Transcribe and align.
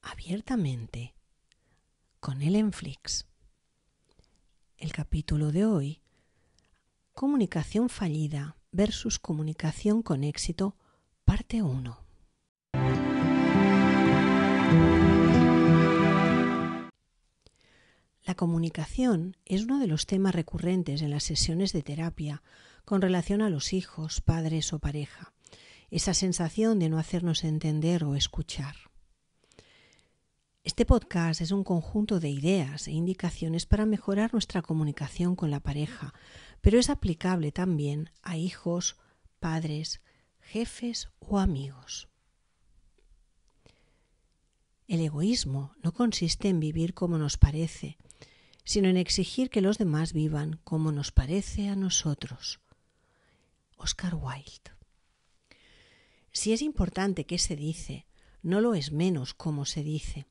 abiertamente 0.00 1.14
con 2.20 2.40
Ellen 2.40 2.72
Flix. 2.72 3.26
El 4.76 4.92
capítulo 4.92 5.50
de 5.50 5.66
hoy, 5.66 6.02
comunicación 7.14 7.88
fallida 7.88 8.56
versus 8.70 9.18
comunicación 9.18 10.02
con 10.02 10.22
éxito, 10.22 10.76
parte 11.24 11.62
1. 11.62 12.00
La 18.22 18.34
comunicación 18.36 19.36
es 19.46 19.64
uno 19.64 19.80
de 19.80 19.88
los 19.88 20.06
temas 20.06 20.34
recurrentes 20.34 21.02
en 21.02 21.10
las 21.10 21.24
sesiones 21.24 21.72
de 21.72 21.82
terapia 21.82 22.42
con 22.84 23.02
relación 23.02 23.42
a 23.42 23.50
los 23.50 23.72
hijos, 23.72 24.20
padres 24.20 24.72
o 24.72 24.78
pareja 24.78 25.32
esa 25.90 26.12
sensación 26.12 26.78
de 26.78 26.90
no 26.90 26.98
hacernos 26.98 27.44
entender 27.44 28.04
o 28.04 28.14
escuchar. 28.14 28.76
Este 30.68 30.84
podcast 30.84 31.40
es 31.40 31.50
un 31.50 31.64
conjunto 31.64 32.20
de 32.20 32.28
ideas 32.28 32.88
e 32.88 32.90
indicaciones 32.90 33.64
para 33.64 33.86
mejorar 33.86 34.34
nuestra 34.34 34.60
comunicación 34.60 35.34
con 35.34 35.50
la 35.50 35.60
pareja, 35.60 36.12
pero 36.60 36.78
es 36.78 36.90
aplicable 36.90 37.52
también 37.52 38.10
a 38.20 38.36
hijos, 38.36 38.98
padres, 39.40 40.02
jefes 40.42 41.08
o 41.20 41.38
amigos. 41.38 42.10
El 44.88 45.00
egoísmo 45.00 45.72
no 45.82 45.92
consiste 45.92 46.50
en 46.50 46.60
vivir 46.60 46.92
como 46.92 47.16
nos 47.16 47.38
parece, 47.38 47.96
sino 48.62 48.90
en 48.90 48.98
exigir 48.98 49.48
que 49.48 49.62
los 49.62 49.78
demás 49.78 50.12
vivan 50.12 50.60
como 50.64 50.92
nos 50.92 51.12
parece 51.12 51.70
a 51.70 51.76
nosotros. 51.76 52.60
Oscar 53.78 54.16
Wilde 54.16 54.76
si 56.30 56.52
es 56.52 56.60
importante 56.60 57.24
qué 57.24 57.38
se 57.38 57.56
dice, 57.56 58.06
no 58.42 58.60
lo 58.60 58.74
es 58.74 58.92
menos 58.92 59.32
cómo 59.32 59.64
se 59.64 59.82
dice. 59.82 60.26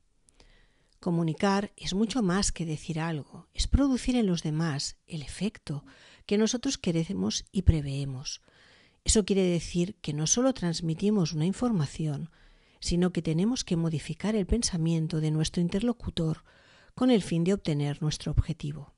Comunicar 1.00 1.72
es 1.76 1.94
mucho 1.94 2.22
más 2.22 2.50
que 2.50 2.66
decir 2.66 2.98
algo, 2.98 3.46
es 3.54 3.68
producir 3.68 4.16
en 4.16 4.26
los 4.26 4.42
demás 4.42 4.96
el 5.06 5.22
efecto 5.22 5.84
que 6.26 6.38
nosotros 6.38 6.76
queremos 6.76 7.44
y 7.52 7.62
preveemos. 7.62 8.42
Eso 9.04 9.24
quiere 9.24 9.42
decir 9.42 9.96
que 10.00 10.12
no 10.12 10.26
solo 10.26 10.52
transmitimos 10.52 11.32
una 11.32 11.46
información, 11.46 12.30
sino 12.80 13.12
que 13.12 13.22
tenemos 13.22 13.64
que 13.64 13.76
modificar 13.76 14.34
el 14.34 14.46
pensamiento 14.46 15.20
de 15.20 15.30
nuestro 15.30 15.62
interlocutor 15.62 16.44
con 16.94 17.10
el 17.10 17.22
fin 17.22 17.44
de 17.44 17.54
obtener 17.54 18.02
nuestro 18.02 18.32
objetivo. 18.32 18.92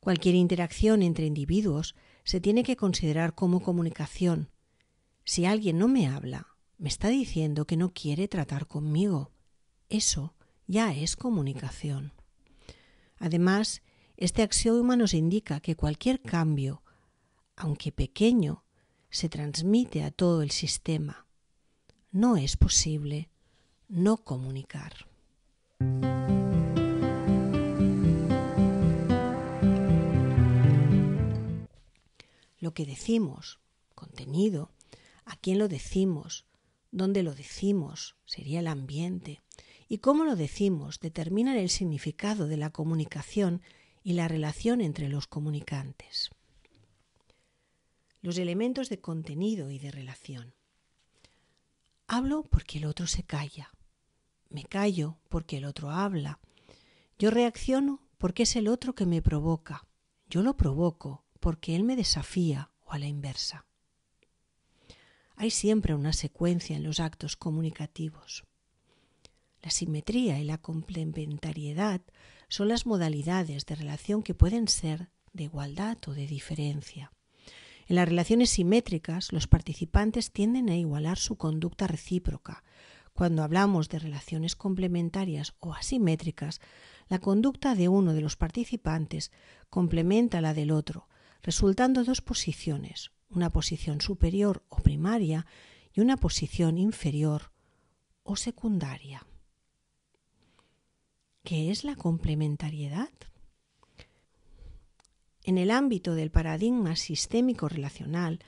Cualquier 0.00 0.34
interacción 0.34 1.02
entre 1.02 1.26
individuos 1.26 1.94
se 2.24 2.40
tiene 2.40 2.62
que 2.62 2.76
considerar 2.76 3.34
como 3.34 3.60
comunicación, 3.60 4.50
si 5.28 5.44
alguien 5.44 5.76
no 5.76 5.88
me 5.88 6.06
habla, 6.06 6.46
me 6.78 6.88
está 6.88 7.08
diciendo 7.08 7.66
que 7.66 7.76
no 7.76 7.92
quiere 7.92 8.28
tratar 8.28 8.66
conmigo. 8.66 9.30
Eso 9.90 10.34
ya 10.68 10.94
es 10.94 11.16
comunicación. 11.16 12.12
Además, 13.18 13.82
este 14.16 14.42
axioma 14.42 14.96
nos 14.96 15.14
indica 15.14 15.60
que 15.60 15.74
cualquier 15.74 16.20
cambio, 16.20 16.82
aunque 17.56 17.90
pequeño, 17.90 18.62
se 19.10 19.28
transmite 19.28 20.04
a 20.04 20.10
todo 20.10 20.42
el 20.42 20.50
sistema. 20.50 21.26
No 22.12 22.36
es 22.36 22.56
posible 22.56 23.30
no 23.88 24.18
comunicar. 24.18 25.08
Lo 32.60 32.74
que 32.74 32.84
decimos, 32.84 33.60
contenido, 33.94 34.70
a 35.24 35.36
quién 35.36 35.58
lo 35.58 35.68
decimos, 35.68 36.44
dónde 36.90 37.22
lo 37.22 37.34
decimos, 37.34 38.16
sería 38.26 38.60
el 38.60 38.66
ambiente, 38.66 39.40
y 39.88 39.98
cómo 39.98 40.24
lo 40.24 40.36
decimos 40.36 41.00
determinan 41.00 41.56
el 41.56 41.70
significado 41.70 42.46
de 42.46 42.58
la 42.58 42.70
comunicación 42.70 43.62
y 44.04 44.12
la 44.12 44.28
relación 44.28 44.80
entre 44.80 45.08
los 45.08 45.26
comunicantes. 45.26 46.30
Los 48.20 48.36
elementos 48.38 48.88
de 48.88 49.00
contenido 49.00 49.70
y 49.70 49.78
de 49.78 49.90
relación. 49.90 50.54
Hablo 52.06 52.42
porque 52.42 52.78
el 52.78 52.84
otro 52.84 53.06
se 53.06 53.22
calla. 53.22 53.70
Me 54.50 54.64
callo 54.64 55.18
porque 55.28 55.58
el 55.58 55.64
otro 55.64 55.90
habla. 55.90 56.40
Yo 57.18 57.30
reacciono 57.30 58.02
porque 58.18 58.42
es 58.42 58.56
el 58.56 58.68
otro 58.68 58.94
que 58.94 59.06
me 59.06 59.22
provoca. 59.22 59.86
Yo 60.28 60.42
lo 60.42 60.56
provoco 60.56 61.24
porque 61.40 61.76
él 61.76 61.84
me 61.84 61.96
desafía 61.96 62.70
o 62.84 62.92
a 62.92 62.98
la 62.98 63.06
inversa. 63.06 63.66
Hay 65.36 65.50
siempre 65.50 65.94
una 65.94 66.12
secuencia 66.12 66.76
en 66.76 66.82
los 66.82 66.98
actos 66.98 67.36
comunicativos. 67.36 68.47
La 69.68 69.72
simetría 69.72 70.40
y 70.40 70.44
la 70.44 70.56
complementariedad 70.56 72.00
son 72.48 72.68
las 72.68 72.86
modalidades 72.86 73.66
de 73.66 73.74
relación 73.74 74.22
que 74.22 74.32
pueden 74.32 74.66
ser 74.66 75.10
de 75.34 75.44
igualdad 75.44 75.98
o 76.06 76.14
de 76.14 76.26
diferencia. 76.26 77.12
En 77.86 77.96
las 77.96 78.08
relaciones 78.08 78.48
simétricas, 78.48 79.30
los 79.30 79.46
participantes 79.46 80.32
tienden 80.32 80.70
a 80.70 80.76
igualar 80.76 81.18
su 81.18 81.36
conducta 81.36 81.86
recíproca. 81.86 82.64
Cuando 83.12 83.42
hablamos 83.42 83.90
de 83.90 83.98
relaciones 83.98 84.56
complementarias 84.56 85.52
o 85.60 85.74
asimétricas, 85.74 86.62
la 87.10 87.18
conducta 87.18 87.74
de 87.74 87.90
uno 87.90 88.14
de 88.14 88.22
los 88.22 88.36
participantes 88.36 89.32
complementa 89.68 90.40
la 90.40 90.54
del 90.54 90.70
otro, 90.70 91.08
resultando 91.42 92.04
dos 92.04 92.22
posiciones, 92.22 93.10
una 93.28 93.50
posición 93.50 94.00
superior 94.00 94.64
o 94.70 94.76
primaria 94.76 95.44
y 95.92 96.00
una 96.00 96.16
posición 96.16 96.78
inferior 96.78 97.52
o 98.22 98.34
secundaria. 98.34 99.27
¿Qué 101.48 101.70
es 101.70 101.82
la 101.82 101.96
complementariedad? 101.96 103.08
En 105.44 105.56
el 105.56 105.70
ámbito 105.70 106.14
del 106.14 106.30
paradigma 106.30 106.94
sistémico 106.94 107.70
relacional, 107.70 108.40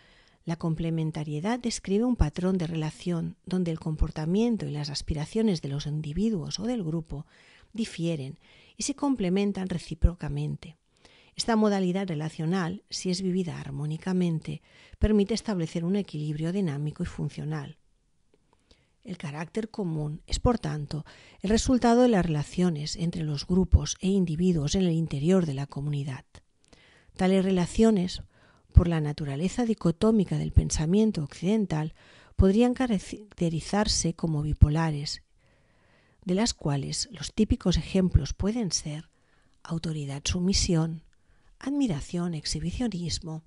la 0.45 0.57
complementariedad 0.57 1.59
describe 1.59 2.05
un 2.05 2.17
patrón 2.17 2.59
de 2.59 2.67
relación 2.67 3.39
donde 3.47 3.71
el 3.71 3.81
comportamiento 3.81 4.67
y 4.67 4.73
las 4.73 4.91
aspiraciones 4.91 5.63
de 5.63 5.71
los 5.71 5.87
individuos 5.87 6.61
o 6.61 6.65
del 6.65 6.85
grupo 6.85 7.25
difieren 7.73 8.39
y 8.77 8.83
se 8.83 8.95
complementan 8.95 9.71
recíprocamente. 9.71 10.77
Esta 11.35 11.57
modalidad 11.57 12.07
relacional, 12.07 12.85
si 12.91 13.09
es 13.09 13.23
vivida 13.23 13.59
armónicamente, 13.59 14.61
permite 14.99 15.33
establecer 15.33 15.87
un 15.87 15.97
equilibrio 15.97 16.53
dinámico 16.53 17.03
y 17.03 17.07
funcional. 17.07 17.80
El 19.03 19.17
carácter 19.17 19.71
común 19.71 20.23
es, 20.27 20.41
por 20.41 20.59
tanto, 20.59 21.05
el 21.41 21.51
resultado 21.51 22.03
de 22.03 22.09
las 22.09 22.25
relaciones 22.25 22.97
entre 22.97 23.23
los 23.23 23.47
grupos 23.47 23.97
e 24.01 24.09
individuos 24.09 24.75
en 24.75 24.83
el 24.83 24.93
interior 24.93 25.47
de 25.47 25.55
la 25.55 25.67
comunidad. 25.67 26.25
Tales 27.17 27.45
relaciones, 27.45 28.23
por 28.73 28.89
la 28.89 29.01
naturaleza 29.01 29.65
dicotómica 29.65 30.39
del 30.39 30.53
pensamiento 30.53 31.23
occidental, 31.25 31.95
podrían 32.37 32.75
caracterizarse 32.75 34.15
como 34.15 34.43
bipolares, 34.43 35.23
de 36.25 36.35
las 36.35 36.55
cuales 36.55 37.09
los 37.13 37.33
típicos 37.35 37.77
ejemplos 37.77 38.35
pueden 38.35 38.71
ser 38.71 39.11
autoridad-sumisión, 39.63 41.05
admiración, 41.59 42.35
exhibicionismo, 42.35 43.43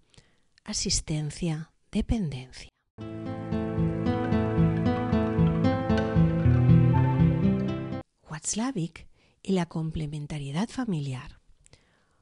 Watzlawick 8.43 9.07
y 9.41 9.53
la 9.53 9.67
complementariedad 9.67 10.67
familiar. 10.67 11.39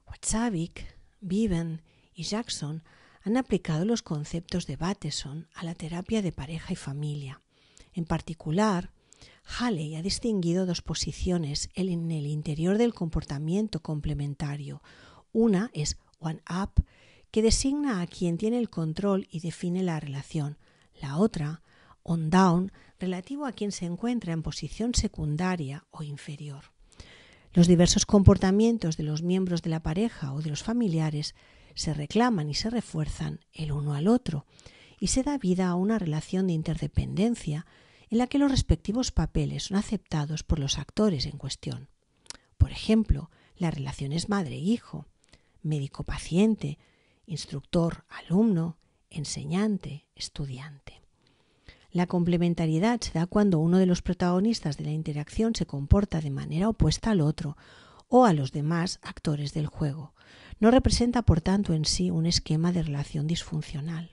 Watzlawick, 0.08 0.86
Viven 1.20 1.82
y 2.14 2.22
Jackson 2.22 2.84
han 3.24 3.38
aplicado 3.38 3.86
los 3.86 4.04
conceptos 4.04 4.68
de 4.68 4.76
Bateson 4.76 5.48
a 5.56 5.64
la 5.64 5.74
terapia 5.74 6.22
de 6.22 6.32
pareja 6.32 6.74
y 6.74 6.76
familia. 6.76 7.42
En 7.94 8.06
particular, 8.06 8.92
Halley 9.58 9.96
ha 9.96 10.04
distinguido 10.04 10.68
dos 10.68 10.84
posiciones 10.84 11.72
en 11.74 12.12
el 12.12 12.28
interior 12.28 12.78
del 12.78 12.94
comportamiento 12.94 13.82
complementario 13.82 14.84
una 15.34 15.72
es 15.74 15.98
one 16.20 16.44
up, 16.52 16.86
que 17.32 17.42
designa 17.42 18.02
a 18.02 18.06
quien 18.06 18.38
tiene 18.38 18.60
el 18.60 18.70
control 18.70 19.28
y 19.32 19.40
define 19.40 19.82
la 19.82 20.00
relación. 20.00 20.60
La 21.02 21.18
otra, 21.18 21.64
on 22.04 22.30
down, 22.30 22.72
relativo 23.02 23.46
a 23.46 23.52
quien 23.52 23.72
se 23.72 23.86
encuentra 23.86 24.32
en 24.32 24.44
posición 24.44 24.94
secundaria 24.96 25.86
o 25.92 26.04
inferior. 26.04 26.72
Los 27.54 27.68
diversos 27.68 28.06
comportamientos 28.06 28.96
de 28.96 29.04
los 29.04 29.24
miembros 29.24 29.62
de 29.62 29.70
la 29.72 29.84
pareja 29.84 30.34
o 30.34 30.42
de 30.42 30.50
los 30.50 30.64
familiares 30.64 31.36
se 31.76 31.94
reclaman 31.94 32.50
y 32.50 32.54
se 32.54 32.70
refuerzan 32.70 33.42
el 33.54 33.72
uno 33.72 33.94
al 33.94 34.08
otro 34.08 34.46
y 35.00 35.08
se 35.08 35.24
da 35.24 35.38
vida 35.38 35.68
a 35.68 35.76
una 35.76 36.00
relación 36.00 36.48
de 36.48 36.54
interdependencia 36.54 37.66
en 38.10 38.20
la 38.20 38.28
que 38.28 38.38
los 38.38 38.52
respectivos 38.52 39.12
papeles 39.12 39.64
son 39.66 39.78
aceptados 39.78 40.44
por 40.44 40.60
los 40.60 40.78
actores 40.78 41.26
en 41.26 41.38
cuestión. 41.38 41.90
Por 42.58 42.72
ejemplo, 42.72 43.32
la 43.58 43.72
relación 43.72 44.12
es 44.12 44.30
madre-hijo, 44.30 45.08
médico-paciente, 45.64 46.78
instructor-alumno, 47.26 48.78
enseñante-estudiante. 49.10 50.91
La 51.92 52.08
complementariedad 52.08 53.02
se 53.02 53.12
da 53.12 53.26
cuando 53.26 53.60
uno 53.60 53.78
de 53.78 53.86
los 53.86 54.02
protagonistas 54.02 54.78
de 54.78 54.86
la 54.86 54.92
interacción 54.92 55.56
se 55.56 55.66
comporta 55.66 56.22
de 56.22 56.30
manera 56.30 56.70
opuesta 56.70 57.12
al 57.12 57.20
otro 57.20 57.58
o 58.08 58.26
a 58.26 58.34
los 58.34 58.54
demás 58.54 59.00
actores 59.02 59.54
del 59.54 59.68
juego. 59.68 60.14
No 60.60 60.72
representa, 60.72 61.22
por 61.24 61.42
tanto, 61.42 61.74
en 61.74 61.84
sí 61.84 62.10
un 62.10 62.26
esquema 62.26 62.72
de 62.72 62.84
relación 62.84 63.28
disfuncional. 63.28 64.12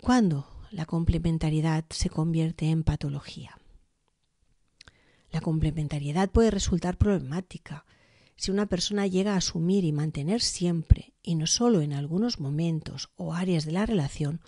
¿Cuándo 0.00 0.46
la 0.70 0.84
complementariedad 0.84 1.84
se 1.88 2.10
convierte 2.10 2.68
en 2.68 2.82
patología? 2.82 3.58
La 5.30 5.40
complementariedad 5.40 6.28
puede 6.30 6.50
resultar 6.50 6.98
problemática 6.98 7.86
si 8.36 8.50
una 8.50 8.66
persona 8.66 9.06
llega 9.06 9.34
a 9.34 9.36
asumir 9.36 9.84
y 9.84 9.92
mantener 9.92 10.42
siempre, 10.42 11.14
y 11.22 11.36
no 11.36 11.46
solo 11.46 11.80
en 11.80 11.92
algunos 11.92 12.40
momentos 12.40 13.10
o 13.16 13.32
áreas 13.32 13.64
de 13.64 13.72
la 13.72 13.86
relación, 13.86 14.40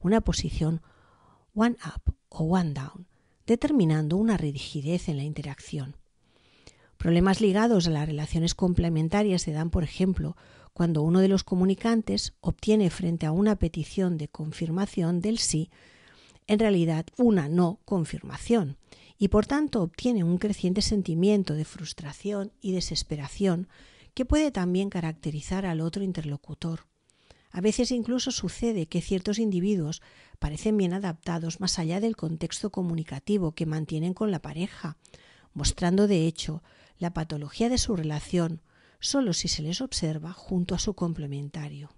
una 0.00 0.20
posición 0.20 0.80
one 1.54 1.76
up 1.84 2.14
o 2.28 2.44
one 2.44 2.72
down, 2.72 3.06
determinando 3.46 4.16
una 4.16 4.36
rigidez 4.36 5.08
en 5.08 5.16
la 5.16 5.24
interacción. 5.24 5.96
Problemas 6.96 7.40
ligados 7.40 7.86
a 7.86 7.90
las 7.90 8.06
relaciones 8.06 8.54
complementarias 8.54 9.42
se 9.42 9.52
dan, 9.52 9.70
por 9.70 9.84
ejemplo, 9.84 10.36
cuando 10.74 11.02
uno 11.02 11.20
de 11.20 11.28
los 11.28 11.44
comunicantes 11.44 12.34
obtiene 12.40 12.90
frente 12.90 13.26
a 13.26 13.32
una 13.32 13.56
petición 13.56 14.18
de 14.18 14.28
confirmación 14.28 15.20
del 15.20 15.38
sí, 15.38 15.70
en 16.46 16.58
realidad 16.58 17.06
una 17.16 17.48
no 17.48 17.80
confirmación, 17.84 18.76
y 19.18 19.28
por 19.28 19.46
tanto 19.46 19.82
obtiene 19.82 20.24
un 20.24 20.38
creciente 20.38 20.82
sentimiento 20.82 21.54
de 21.54 21.64
frustración 21.64 22.52
y 22.60 22.72
desesperación 22.72 23.68
que 24.14 24.24
puede 24.24 24.50
también 24.50 24.90
caracterizar 24.90 25.66
al 25.66 25.80
otro 25.80 26.02
interlocutor. 26.02 26.89
A 27.50 27.60
veces 27.60 27.90
incluso 27.90 28.30
sucede 28.30 28.86
que 28.86 29.02
ciertos 29.02 29.38
individuos 29.38 30.02
parecen 30.38 30.76
bien 30.76 30.92
adaptados 30.92 31.60
más 31.60 31.78
allá 31.78 32.00
del 32.00 32.16
contexto 32.16 32.70
comunicativo 32.70 33.52
que 33.52 33.66
mantienen 33.66 34.14
con 34.14 34.30
la 34.30 34.40
pareja, 34.40 34.96
mostrando 35.52 36.06
de 36.06 36.26
hecho 36.26 36.62
la 36.98 37.12
patología 37.12 37.68
de 37.68 37.78
su 37.78 37.96
relación 37.96 38.62
solo 39.00 39.32
si 39.32 39.48
se 39.48 39.62
les 39.62 39.80
observa 39.80 40.32
junto 40.32 40.74
a 40.74 40.78
su 40.78 40.94
complementario. 40.94 41.90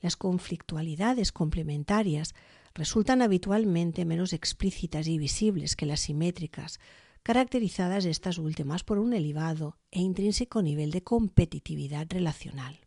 Las 0.00 0.16
conflictualidades 0.16 1.32
complementarias 1.32 2.34
resultan 2.74 3.22
habitualmente 3.22 4.04
menos 4.04 4.32
explícitas 4.32 5.06
y 5.06 5.16
visibles 5.18 5.76
que 5.76 5.86
las 5.86 6.00
simétricas, 6.00 6.80
caracterizadas 7.22 8.04
estas 8.04 8.38
últimas 8.38 8.82
por 8.82 8.98
un 8.98 9.12
elevado 9.12 9.78
e 9.90 10.00
intrínseco 10.00 10.60
nivel 10.60 10.90
de 10.90 11.02
competitividad 11.02 12.06
relacional. 12.10 12.80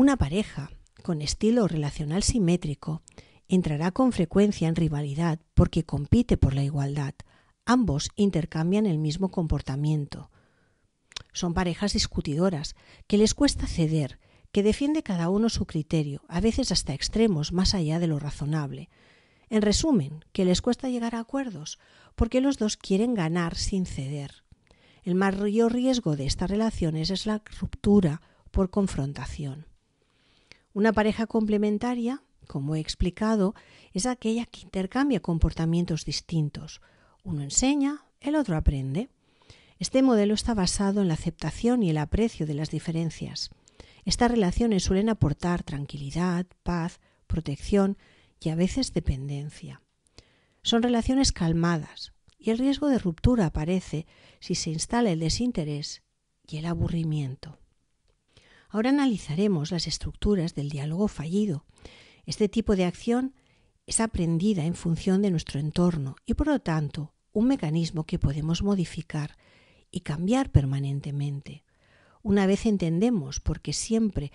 Una 0.00 0.16
pareja 0.16 0.70
con 1.02 1.20
estilo 1.20 1.68
relacional 1.68 2.22
simétrico 2.22 3.02
entrará 3.48 3.90
con 3.90 4.12
frecuencia 4.12 4.66
en 4.66 4.74
rivalidad 4.74 5.40
porque 5.52 5.84
compite 5.84 6.38
por 6.38 6.54
la 6.54 6.64
igualdad. 6.64 7.12
Ambos 7.66 8.08
intercambian 8.16 8.86
el 8.86 8.96
mismo 8.96 9.30
comportamiento. 9.30 10.30
Son 11.34 11.52
parejas 11.52 11.92
discutidoras, 11.92 12.76
que 13.08 13.18
les 13.18 13.34
cuesta 13.34 13.66
ceder, 13.66 14.18
que 14.52 14.62
defiende 14.62 15.02
cada 15.02 15.28
uno 15.28 15.50
su 15.50 15.66
criterio, 15.66 16.22
a 16.28 16.40
veces 16.40 16.72
hasta 16.72 16.94
extremos 16.94 17.52
más 17.52 17.74
allá 17.74 17.98
de 17.98 18.06
lo 18.06 18.18
razonable. 18.18 18.88
En 19.50 19.60
resumen, 19.60 20.24
que 20.32 20.46
les 20.46 20.62
cuesta 20.62 20.88
llegar 20.88 21.14
a 21.14 21.20
acuerdos, 21.20 21.78
porque 22.14 22.40
los 22.40 22.56
dos 22.56 22.78
quieren 22.78 23.12
ganar 23.12 23.54
sin 23.54 23.84
ceder. 23.84 24.44
El 25.02 25.14
mayor 25.14 25.74
riesgo 25.74 26.16
de 26.16 26.24
estas 26.24 26.48
relaciones 26.48 27.10
es 27.10 27.26
la 27.26 27.42
ruptura 27.60 28.22
por 28.50 28.70
confrontación. 28.70 29.66
Una 30.72 30.92
pareja 30.92 31.26
complementaria, 31.26 32.22
como 32.46 32.76
he 32.76 32.80
explicado, 32.80 33.54
es 33.92 34.06
aquella 34.06 34.46
que 34.46 34.60
intercambia 34.60 35.20
comportamientos 35.20 36.04
distintos. 36.04 36.80
Uno 37.24 37.42
enseña, 37.42 38.04
el 38.20 38.36
otro 38.36 38.56
aprende. 38.56 39.08
Este 39.78 40.02
modelo 40.02 40.34
está 40.34 40.54
basado 40.54 41.02
en 41.02 41.08
la 41.08 41.14
aceptación 41.14 41.82
y 41.82 41.90
el 41.90 41.98
aprecio 41.98 42.46
de 42.46 42.54
las 42.54 42.70
diferencias. 42.70 43.50
Estas 44.04 44.30
relaciones 44.30 44.84
suelen 44.84 45.08
aportar 45.08 45.62
tranquilidad, 45.62 46.46
paz, 46.62 47.00
protección 47.26 47.98
y 48.40 48.50
a 48.50 48.54
veces 48.54 48.92
dependencia. 48.92 49.82
Son 50.62 50.82
relaciones 50.82 51.32
calmadas 51.32 52.12
y 52.38 52.50
el 52.50 52.58
riesgo 52.58 52.88
de 52.88 52.98
ruptura 52.98 53.46
aparece 53.46 54.06
si 54.38 54.54
se 54.54 54.70
instala 54.70 55.10
el 55.10 55.20
desinterés 55.20 56.02
y 56.46 56.58
el 56.58 56.66
aburrimiento. 56.66 57.58
Ahora 58.70 58.90
analizaremos 58.90 59.72
las 59.72 59.86
estructuras 59.86 60.54
del 60.54 60.70
diálogo 60.70 61.08
fallido. 61.08 61.64
Este 62.24 62.48
tipo 62.48 62.76
de 62.76 62.84
acción 62.84 63.34
es 63.86 63.98
aprendida 63.98 64.64
en 64.64 64.74
función 64.74 65.22
de 65.22 65.30
nuestro 65.32 65.58
entorno 65.58 66.14
y 66.24 66.34
por 66.34 66.46
lo 66.46 66.60
tanto 66.60 67.12
un 67.32 67.48
mecanismo 67.48 68.04
que 68.04 68.20
podemos 68.20 68.62
modificar 68.62 69.36
y 69.90 70.00
cambiar 70.00 70.50
permanentemente. 70.50 71.64
Una 72.22 72.46
vez 72.46 72.66
entendemos 72.66 73.40
por 73.40 73.60
qué 73.60 73.72
siempre 73.72 74.30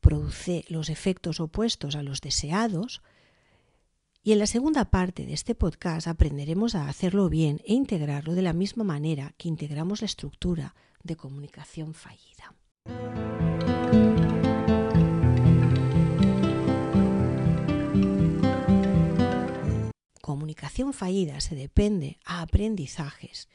produce 0.00 0.64
los 0.68 0.88
efectos 0.88 1.40
opuestos 1.40 1.96
a 1.96 2.02
los 2.02 2.20
deseados, 2.20 3.02
y 4.24 4.32
en 4.32 4.38
la 4.38 4.46
segunda 4.46 4.84
parte 4.84 5.26
de 5.26 5.32
este 5.32 5.56
podcast 5.56 6.06
aprenderemos 6.06 6.76
a 6.76 6.88
hacerlo 6.88 7.28
bien 7.28 7.60
e 7.66 7.74
integrarlo 7.74 8.34
de 8.34 8.42
la 8.42 8.52
misma 8.52 8.84
manera 8.84 9.34
que 9.36 9.48
integramos 9.48 10.02
la 10.02 10.06
estructura 10.06 10.76
de 11.02 11.16
comunicación 11.16 11.94
fallida. 11.94 12.54
Comunicación 20.72 20.94
fallida 20.94 21.40
se 21.42 21.54
depende 21.54 22.18
a 22.24 22.40
aprendizajes 22.40 23.50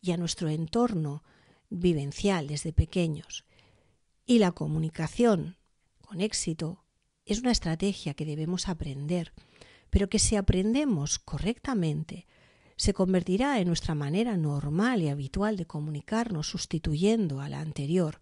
y 0.00 0.12
a 0.12 0.16
nuestro 0.16 0.48
entorno 0.48 1.24
vivencial 1.70 2.46
desde 2.46 2.72
pequeños. 2.72 3.44
Y 4.26 4.38
la 4.38 4.52
comunicación 4.52 5.56
con 6.00 6.20
éxito 6.20 6.84
es 7.24 7.40
una 7.40 7.50
estrategia 7.50 8.14
que 8.14 8.24
debemos 8.24 8.68
aprender, 8.68 9.32
pero 9.90 10.08
que 10.08 10.20
si 10.20 10.36
aprendemos 10.36 11.18
correctamente, 11.18 12.28
se 12.76 12.94
convertirá 12.94 13.58
en 13.58 13.66
nuestra 13.66 13.96
manera 13.96 14.36
normal 14.36 15.02
y 15.02 15.08
habitual 15.08 15.56
de 15.56 15.66
comunicarnos 15.66 16.46
sustituyendo 16.46 17.40
a 17.40 17.48
la 17.48 17.58
anterior. 17.58 18.20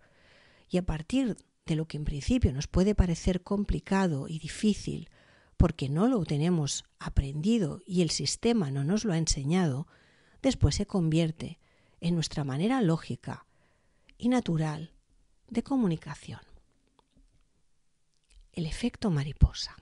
Y 0.71 0.79
a 0.79 0.87
partir 0.87 1.37
de 1.67 1.77
lo 1.77 1.85
que 1.85 1.99
en 1.99 2.07
principio 2.07 2.55
nos 2.55 2.69
puede 2.69 2.95
parecer 2.95 3.43
complicado 3.43 4.29
y 4.29 4.39
difícil, 4.39 5.11
porque 5.61 5.91
no 5.91 6.09
lo 6.09 6.25
tenemos 6.25 6.87
aprendido 6.99 7.83
y 7.87 8.01
el 8.01 8.09
sistema 8.09 8.71
no 8.71 8.83
nos 8.83 9.05
lo 9.05 9.13
ha 9.13 9.19
enseñado, 9.19 9.87
después 10.41 10.75
se 10.75 10.87
convierte 10.87 11.59
en 12.01 12.15
nuestra 12.15 12.45
manera 12.45 12.81
lógica 12.81 13.45
y 14.17 14.31
natural 14.31 14.95
de 15.51 15.63
comunicación. 15.63 16.41
El 18.55 18.65
efecto 18.65 19.11
mariposa. 19.11 19.77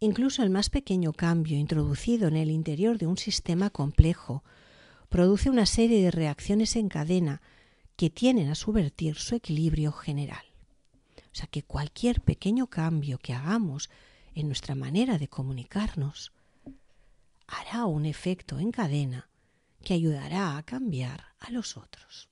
Incluso 0.00 0.42
el 0.42 0.48
más 0.48 0.70
pequeño 0.70 1.12
cambio 1.12 1.58
introducido 1.58 2.26
en 2.28 2.36
el 2.36 2.50
interior 2.50 2.96
de 2.96 3.06
un 3.06 3.18
sistema 3.18 3.68
complejo 3.68 4.44
produce 5.10 5.50
una 5.50 5.66
serie 5.66 6.02
de 6.02 6.10
reacciones 6.10 6.74
en 6.76 6.88
cadena 6.88 7.42
que 7.96 8.08
tienen 8.08 8.48
a 8.48 8.54
subvertir 8.54 9.16
su 9.16 9.34
equilibrio 9.34 9.92
general. 9.92 10.46
O 11.18 11.34
sea 11.34 11.48
que 11.48 11.62
cualquier 11.62 12.22
pequeño 12.22 12.68
cambio 12.68 13.18
que 13.18 13.34
hagamos 13.34 13.90
en 14.40 14.46
nuestra 14.46 14.74
manera 14.74 15.18
de 15.18 15.28
comunicarnos 15.28 16.32
hará 17.46 17.86
un 17.86 18.06
efecto 18.06 18.58
en 18.58 18.70
cadena 18.70 19.28
que 19.82 19.94
ayudará 19.94 20.56
a 20.56 20.62
cambiar 20.62 21.24
a 21.40 21.50
los 21.50 21.76
otros. 21.76 22.28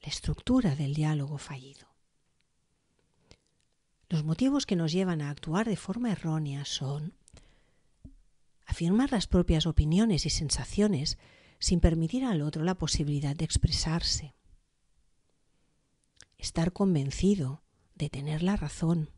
La 0.00 0.08
estructura 0.08 0.74
del 0.74 0.94
diálogo 0.94 1.38
fallido. 1.38 1.86
Los 4.08 4.24
motivos 4.24 4.64
que 4.64 4.76
nos 4.76 4.90
llevan 4.90 5.20
a 5.20 5.30
actuar 5.30 5.68
de 5.68 5.76
forma 5.76 6.10
errónea 6.10 6.64
son 6.64 7.14
afirmar 8.64 9.12
las 9.12 9.26
propias 9.26 9.66
opiniones 9.66 10.26
y 10.26 10.30
sensaciones 10.30 11.18
sin 11.58 11.80
permitir 11.80 12.24
al 12.24 12.42
otro 12.42 12.64
la 12.64 12.76
posibilidad 12.76 13.36
de 13.36 13.44
expresarse, 13.44 14.34
estar 16.38 16.72
convencido 16.72 17.62
de 17.98 18.08
tener 18.08 18.42
la 18.42 18.56
razón, 18.56 19.10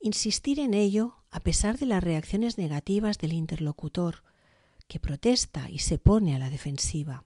insistir 0.00 0.58
en 0.58 0.74
ello 0.74 1.16
a 1.30 1.40
pesar 1.40 1.78
de 1.78 1.86
las 1.86 2.02
reacciones 2.02 2.58
negativas 2.58 3.18
del 3.18 3.32
interlocutor, 3.32 4.24
que 4.88 4.98
protesta 4.98 5.70
y 5.70 5.78
se 5.78 5.98
pone 5.98 6.34
a 6.34 6.38
la 6.40 6.50
defensiva. 6.50 7.24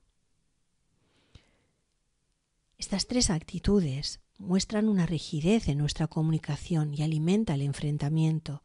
Estas 2.77 3.07
tres 3.07 3.31
actitudes 3.31 4.21
muestran 4.39 4.89
una 4.89 5.07
rigidez 5.07 5.69
en 5.69 5.79
nuestra 5.79 6.07
comunicación 6.07 6.93
y 6.93 7.03
alimenta 7.03 7.55
el 7.55 7.63
enfrentamiento, 7.63 8.63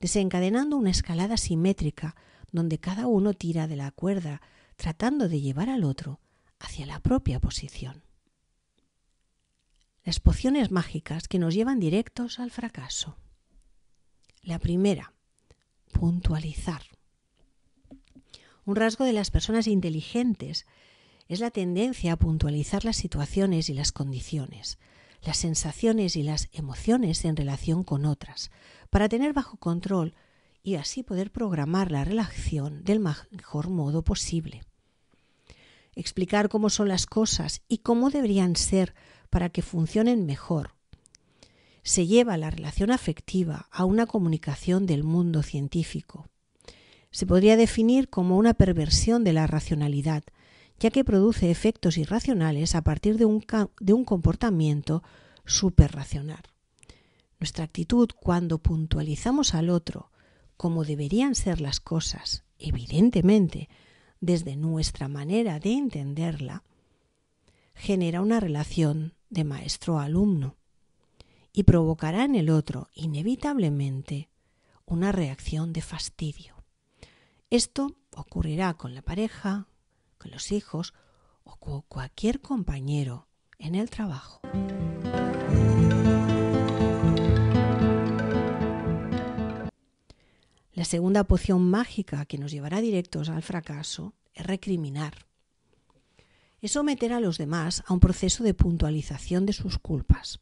desencadenando 0.00 0.76
una 0.76 0.90
escalada 0.90 1.36
simétrica 1.36 2.16
donde 2.50 2.78
cada 2.78 3.06
uno 3.06 3.34
tira 3.34 3.68
de 3.68 3.76
la 3.76 3.92
cuerda 3.92 4.42
tratando 4.74 5.28
de 5.28 5.40
llevar 5.40 5.68
al 5.68 5.84
otro 5.84 6.20
hacia 6.58 6.86
la 6.86 6.98
propia 6.98 7.38
posición. 7.38 8.02
Las 10.02 10.18
pociones 10.18 10.70
mágicas 10.70 11.28
que 11.28 11.38
nos 11.38 11.54
llevan 11.54 11.78
directos 11.78 12.38
al 12.38 12.50
fracaso. 12.50 13.18
La 14.42 14.58
primera, 14.58 15.12
puntualizar. 15.92 16.82
Un 18.64 18.76
rasgo 18.76 19.04
de 19.04 19.12
las 19.12 19.30
personas 19.30 19.66
inteligentes 19.66 20.64
es 21.28 21.40
la 21.40 21.50
tendencia 21.50 22.14
a 22.14 22.16
puntualizar 22.16 22.84
las 22.86 22.96
situaciones 22.96 23.68
y 23.68 23.74
las 23.74 23.92
condiciones, 23.92 24.78
las 25.20 25.36
sensaciones 25.36 26.16
y 26.16 26.22
las 26.22 26.48
emociones 26.52 27.24
en 27.26 27.36
relación 27.36 27.84
con 27.84 28.06
otras, 28.06 28.50
para 28.88 29.08
tener 29.08 29.34
bajo 29.34 29.58
control 29.58 30.14
y 30.62 30.76
así 30.76 31.02
poder 31.02 31.30
programar 31.30 31.92
la 31.92 32.04
relación 32.04 32.84
del 32.84 33.00
mejor 33.00 33.68
modo 33.68 34.02
posible. 34.02 34.62
Explicar 35.94 36.48
cómo 36.48 36.70
son 36.70 36.88
las 36.88 37.04
cosas 37.04 37.62
y 37.68 37.78
cómo 37.78 38.08
deberían 38.08 38.56
ser 38.56 38.94
para 39.30 39.48
que 39.48 39.62
funcionen 39.62 40.26
mejor. 40.26 40.74
Se 41.82 42.06
lleva 42.06 42.36
la 42.36 42.50
relación 42.50 42.90
afectiva 42.90 43.68
a 43.70 43.84
una 43.84 44.06
comunicación 44.06 44.86
del 44.86 45.02
mundo 45.02 45.42
científico. 45.42 46.28
Se 47.10 47.26
podría 47.26 47.56
definir 47.56 48.10
como 48.10 48.36
una 48.36 48.54
perversión 48.54 49.24
de 49.24 49.32
la 49.32 49.46
racionalidad, 49.46 50.22
ya 50.78 50.90
que 50.90 51.04
produce 51.04 51.50
efectos 51.50 51.96
irracionales 51.96 52.74
a 52.74 52.82
partir 52.82 53.16
de 53.16 53.24
un, 53.24 53.44
de 53.80 53.92
un 53.92 54.04
comportamiento 54.04 55.02
superracional. 55.44 56.42
Nuestra 57.38 57.64
actitud 57.64 58.08
cuando 58.14 58.58
puntualizamos 58.58 59.54
al 59.54 59.70
otro 59.70 60.10
como 60.56 60.84
deberían 60.84 61.34
ser 61.34 61.62
las 61.62 61.80
cosas, 61.80 62.44
evidentemente, 62.58 63.70
desde 64.20 64.56
nuestra 64.56 65.08
manera 65.08 65.58
de 65.58 65.72
entenderla, 65.72 66.64
genera 67.74 68.20
una 68.20 68.40
relación 68.40 69.14
de 69.30 69.44
maestro-alumno 69.44 70.56
y 71.52 71.62
provocará 71.62 72.24
en 72.24 72.34
el 72.34 72.50
otro, 72.50 72.88
inevitablemente, 72.94 74.28
una 74.84 75.12
reacción 75.12 75.72
de 75.72 75.82
fastidio. 75.82 76.56
Esto 77.48 77.96
ocurrirá 78.14 78.74
con 78.74 78.94
la 78.94 79.02
pareja, 79.02 79.66
con 80.18 80.30
los 80.30 80.52
hijos 80.52 80.94
o 81.44 81.56
con 81.56 81.82
cualquier 81.82 82.40
compañero 82.40 83.28
en 83.58 83.74
el 83.74 83.90
trabajo. 83.90 84.40
La 90.72 90.84
segunda 90.84 91.24
poción 91.24 91.68
mágica 91.68 92.24
que 92.24 92.38
nos 92.38 92.52
llevará 92.52 92.80
directos 92.80 93.28
al 93.28 93.42
fracaso 93.42 94.14
es 94.32 94.46
recriminar. 94.46 95.29
Es 96.60 96.72
someter 96.72 97.12
a 97.12 97.20
los 97.20 97.38
demás 97.38 97.82
a 97.86 97.94
un 97.94 98.00
proceso 98.00 98.44
de 98.44 98.54
puntualización 98.54 99.46
de 99.46 99.52
sus 99.52 99.78
culpas. 99.78 100.40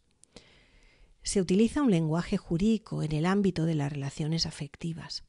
Se 1.22 1.40
utiliza 1.40 1.82
un 1.82 1.90
lenguaje 1.90 2.36
jurídico 2.36 3.02
en 3.02 3.12
el 3.12 3.26
ámbito 3.26 3.64
de 3.66 3.74
las 3.74 3.92
relaciones 3.92 4.46
afectivas. 4.46 5.24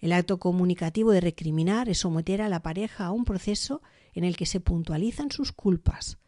El 0.00 0.12
acto 0.12 0.38
comunicativo 0.38 1.10
de 1.10 1.20
recriminar 1.20 1.88
es 1.88 1.98
someter 1.98 2.40
a 2.40 2.48
la 2.48 2.62
pareja 2.62 3.06
a 3.06 3.10
un 3.10 3.24
proceso 3.24 3.82
en 4.14 4.24
el 4.24 4.36
que 4.36 4.46
se 4.46 4.60
puntualizan 4.60 5.30
sus 5.30 5.52
culpas. 5.52 6.18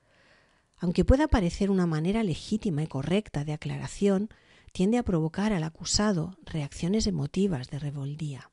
Aunque 0.77 1.05
pueda 1.05 1.29
parecer 1.29 1.71
una 1.71 1.87
manera 1.87 2.23
legítima 2.23 2.83
y 2.83 2.87
correcta 2.87 3.45
de 3.45 3.53
aclaración, 3.53 4.29
tiende 4.73 4.99
a 4.99 5.03
provocar 5.03 5.53
al 5.53 5.63
acusado 5.63 6.37
reacciones 6.45 7.07
emotivas 7.07 7.71
de 7.71 7.79
rebeldía. 7.79 8.51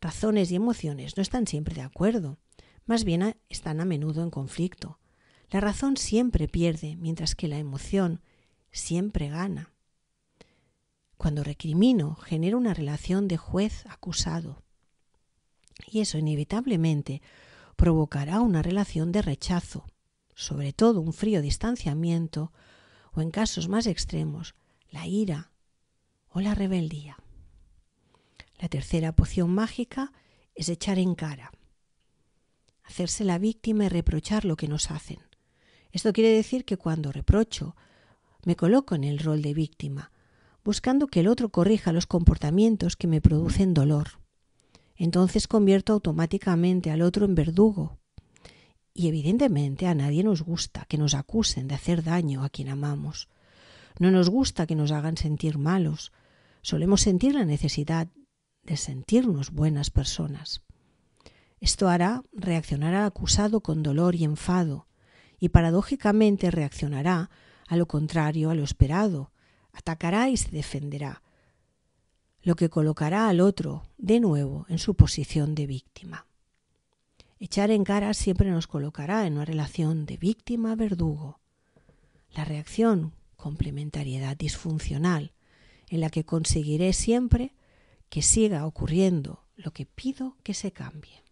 Razones 0.00 0.50
y 0.50 0.56
emociones 0.56 1.16
no 1.16 1.22
están 1.22 1.46
siempre 1.46 1.74
de 1.74 1.82
acuerdo, 1.82 2.38
más 2.90 3.04
bien 3.04 3.36
están 3.48 3.80
a 3.80 3.84
menudo 3.84 4.24
en 4.24 4.30
conflicto. 4.30 4.98
La 5.48 5.60
razón 5.60 5.96
siempre 5.96 6.48
pierde, 6.48 6.96
mientras 6.96 7.36
que 7.36 7.46
la 7.46 7.56
emoción 7.56 8.20
siempre 8.72 9.28
gana. 9.28 9.72
Cuando 11.16 11.44
recrimino, 11.44 12.16
genero 12.16 12.58
una 12.58 12.74
relación 12.74 13.28
de 13.28 13.36
juez-acusado. 13.36 14.64
Y 15.86 16.00
eso 16.00 16.18
inevitablemente 16.18 17.22
provocará 17.76 18.40
una 18.40 18.60
relación 18.60 19.12
de 19.12 19.22
rechazo, 19.22 19.86
sobre 20.34 20.72
todo 20.72 21.00
un 21.00 21.12
frío 21.12 21.42
distanciamiento 21.42 22.52
o 23.12 23.20
en 23.20 23.30
casos 23.30 23.68
más 23.68 23.86
extremos, 23.86 24.56
la 24.90 25.06
ira 25.06 25.52
o 26.28 26.40
la 26.40 26.56
rebeldía. 26.56 27.18
La 28.58 28.68
tercera 28.68 29.14
poción 29.14 29.54
mágica 29.54 30.12
es 30.56 30.68
echar 30.68 30.98
en 30.98 31.14
cara, 31.14 31.52
hacerse 32.90 33.24
la 33.24 33.38
víctima 33.38 33.84
y 33.84 33.88
reprochar 33.88 34.44
lo 34.44 34.56
que 34.56 34.66
nos 34.66 34.90
hacen. 34.90 35.18
Esto 35.92 36.12
quiere 36.12 36.30
decir 36.30 36.64
que 36.64 36.76
cuando 36.76 37.12
reprocho, 37.12 37.76
me 38.44 38.56
coloco 38.56 38.96
en 38.96 39.04
el 39.04 39.20
rol 39.20 39.42
de 39.42 39.54
víctima, 39.54 40.10
buscando 40.64 41.06
que 41.06 41.20
el 41.20 41.28
otro 41.28 41.50
corrija 41.50 41.92
los 41.92 42.06
comportamientos 42.06 42.96
que 42.96 43.06
me 43.06 43.20
producen 43.20 43.74
dolor. 43.74 44.20
Entonces 44.96 45.46
convierto 45.46 45.92
automáticamente 45.92 46.90
al 46.90 47.02
otro 47.02 47.26
en 47.26 47.34
verdugo. 47.34 47.98
Y 48.92 49.06
evidentemente 49.06 49.86
a 49.86 49.94
nadie 49.94 50.24
nos 50.24 50.42
gusta 50.42 50.84
que 50.88 50.98
nos 50.98 51.14
acusen 51.14 51.68
de 51.68 51.76
hacer 51.76 52.02
daño 52.02 52.42
a 52.42 52.50
quien 52.50 52.68
amamos. 52.68 53.28
No 53.98 54.10
nos 54.10 54.28
gusta 54.28 54.66
que 54.66 54.74
nos 54.74 54.90
hagan 54.90 55.16
sentir 55.16 55.58
malos. 55.58 56.12
Solemos 56.60 57.02
sentir 57.02 57.34
la 57.34 57.44
necesidad 57.44 58.08
de 58.64 58.76
sentirnos 58.76 59.52
buenas 59.52 59.90
personas. 59.90 60.62
Esto 61.60 61.88
hará 61.88 62.22
reaccionar 62.32 62.94
al 62.94 63.04
acusado 63.04 63.60
con 63.60 63.82
dolor 63.82 64.14
y 64.14 64.24
enfado, 64.24 64.86
y 65.38 65.50
paradójicamente 65.50 66.50
reaccionará 66.50 67.30
a 67.68 67.76
lo 67.76 67.86
contrario 67.86 68.50
a 68.50 68.54
lo 68.54 68.64
esperado, 68.64 69.30
atacará 69.72 70.28
y 70.28 70.36
se 70.36 70.50
defenderá, 70.50 71.22
lo 72.42 72.56
que 72.56 72.70
colocará 72.70 73.28
al 73.28 73.40
otro 73.40 73.84
de 73.98 74.20
nuevo 74.20 74.66
en 74.68 74.78
su 74.78 74.94
posición 74.94 75.54
de 75.54 75.66
víctima. 75.66 76.26
Echar 77.38 77.70
en 77.70 77.84
cara 77.84 78.12
siempre 78.14 78.50
nos 78.50 78.66
colocará 78.66 79.26
en 79.26 79.34
una 79.34 79.44
relación 79.44 80.06
de 80.06 80.16
víctima-verdugo. 80.16 81.40
La 82.32 82.44
reacción 82.44 83.14
complementariedad 83.36 84.36
disfuncional 84.36 85.32
en 85.88 86.00
la 86.00 86.10
que 86.10 86.24
conseguiré 86.24 86.92
siempre 86.92 87.54
que 88.08 88.22
siga 88.22 88.66
ocurriendo 88.66 89.44
lo 89.56 89.72
que 89.72 89.86
pido 89.86 90.36
que 90.42 90.54
se 90.54 90.72
cambie. 90.72 91.22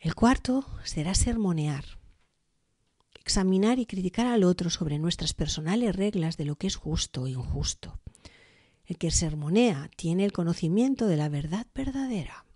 El 0.00 0.14
cuarto 0.14 0.64
será 0.82 1.14
sermonear, 1.14 1.84
examinar 3.16 3.78
y 3.78 3.84
criticar 3.84 4.26
al 4.26 4.44
otro 4.44 4.70
sobre 4.70 4.98
nuestras 4.98 5.34
personales 5.34 5.94
reglas 5.94 6.38
de 6.38 6.46
lo 6.46 6.56
que 6.56 6.68
es 6.68 6.76
justo 6.76 7.24
o 7.24 7.26
injusto. 7.26 8.00
El 8.86 8.96
que 8.96 9.10
sermonea 9.10 9.90
tiene 9.96 10.24
el 10.24 10.32
conocimiento 10.32 11.06
de 11.06 11.18
la 11.18 11.28
verdad 11.28 11.66
verdadera. 11.74 12.46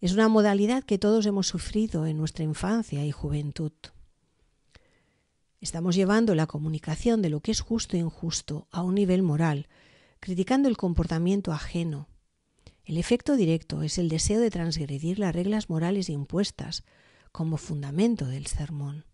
Es 0.00 0.12
una 0.12 0.28
modalidad 0.28 0.84
que 0.84 0.96
todos 0.96 1.26
hemos 1.26 1.48
sufrido 1.48 2.06
en 2.06 2.18
nuestra 2.18 2.44
infancia 2.44 3.04
y 3.04 3.10
juventud. 3.10 3.72
Estamos 5.60 5.96
llevando 5.96 6.36
la 6.36 6.46
comunicación 6.46 7.20
de 7.20 7.30
lo 7.30 7.40
que 7.40 7.50
es 7.50 7.62
justo 7.62 7.96
e 7.96 8.00
injusto 8.00 8.68
a 8.70 8.82
un 8.82 8.94
nivel 8.94 9.24
moral, 9.24 9.66
criticando 10.20 10.68
el 10.68 10.76
comportamiento 10.76 11.52
ajeno, 11.52 12.06
el 12.84 12.98
efecto 12.98 13.36
directo 13.36 13.82
es 13.82 13.98
el 13.98 14.08
deseo 14.08 14.40
de 14.40 14.50
transgredir 14.50 15.18
las 15.18 15.34
reglas 15.34 15.70
morales 15.70 16.08
impuestas 16.08 16.84
como 17.30 17.56
fundamento 17.56 18.26
del 18.26 18.46
sermón. 18.46 19.04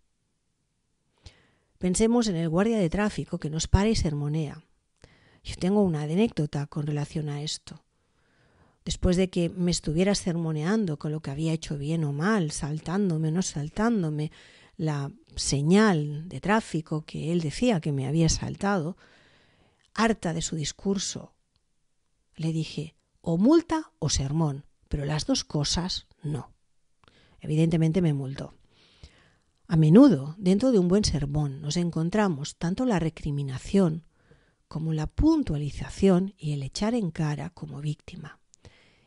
Pensemos 1.77 2.27
en 2.27 2.35
el 2.35 2.49
guardia 2.49 2.77
de 2.77 2.89
tráfico 2.89 3.37
que 3.37 3.49
nos 3.49 3.67
para 3.67 3.89
y 3.89 3.95
sermonea. 3.95 4.63
Yo 5.43 5.55
tengo 5.55 5.81
una 5.83 6.01
anécdota 6.01 6.67
con 6.67 6.85
relación 6.85 7.29
a 7.29 7.41
esto. 7.41 7.83
Después 8.83 9.17
de 9.17 9.29
que 9.29 9.49
me 9.49 9.71
estuviera 9.71 10.15
sermoneando 10.15 10.97
con 10.97 11.11
lo 11.11 11.21
que 11.21 11.31
había 11.31 11.53
hecho 11.53 11.77
bien 11.77 12.03
o 12.03 12.11
mal, 12.11 12.51
saltándome 12.51 13.29
o 13.29 13.31
no 13.31 13.41
saltándome 13.41 14.31
la 14.77 15.11
señal 15.35 16.27
de 16.27 16.41
tráfico 16.41 17.05
que 17.05 17.31
él 17.31 17.41
decía 17.41 17.79
que 17.79 17.91
me 17.91 18.07
había 18.07 18.29
saltado, 18.29 18.97
harta 19.93 20.33
de 20.33 20.41
su 20.41 20.55
discurso, 20.55 21.33
le 22.35 22.51
dije, 22.51 22.95
o 23.21 23.37
multa 23.37 23.91
o 23.99 24.09
sermón, 24.09 24.65
pero 24.87 25.05
las 25.05 25.25
dos 25.25 25.43
cosas 25.43 26.07
no. 26.23 26.53
Evidentemente 27.39 28.01
me 28.01 28.13
multó. 28.13 28.53
A 29.67 29.75
menudo, 29.75 30.35
dentro 30.37 30.71
de 30.71 30.79
un 30.79 30.87
buen 30.87 31.05
sermón, 31.05 31.61
nos 31.61 31.77
encontramos 31.77 32.57
tanto 32.57 32.85
la 32.85 32.99
recriminación 32.99 34.05
como 34.67 34.93
la 34.93 35.07
puntualización 35.07 36.33
y 36.37 36.53
el 36.53 36.63
echar 36.63 36.95
en 36.95 37.11
cara 37.11 37.49
como 37.51 37.81
víctima. 37.81 38.39